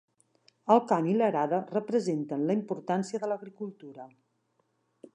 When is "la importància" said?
2.49-3.23